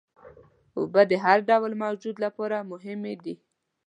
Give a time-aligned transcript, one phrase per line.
[0.77, 3.35] اوبه د هر ډول موجود لپاره مهمې دي.